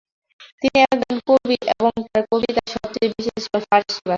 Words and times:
তিনি 0.61 0.77
একজন 0.85 1.15
কবি 1.29 1.57
এবং 1.73 1.91
তার 2.05 2.23
কবিতা 2.31 2.61
সবচেয়ে 2.73 3.07
বেশি 3.11 3.31
ছিল 3.35 3.55
ফার্সি 3.61 3.93
ভাষায়। 3.95 4.09